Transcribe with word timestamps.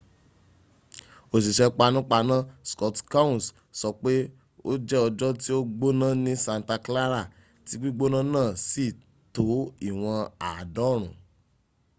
òṣìṣẹ́ 1.35 1.73
panápaná 1.77 2.37
scott 2.69 2.97
kouns 3.11 3.43
sọ 3.79 3.87
pé 4.01 4.13
ó 4.69 4.71
jẹ́ 4.87 5.01
ọjọ́ 5.07 5.31
tí 5.41 5.49
ó 5.57 5.59
gbóná 5.75 6.07
ni 6.23 6.33
santa 6.45 6.75
clara 6.85 7.21
tí 7.65 7.73
gbígbónà 7.79 8.19
náà 8.33 8.49
sí 8.69 8.85
tó 9.33 9.43
ìwọ̀n 9.89 10.21
àádọ́rùn-ún 10.51 11.13